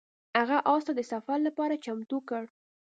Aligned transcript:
هغه 0.39 0.57
اس 0.71 0.81
ته 0.87 0.93
د 0.95 1.01
سفر 1.11 1.37
لپاره 1.47 1.81
چمتو 1.85 2.17
کړ. 2.29 2.43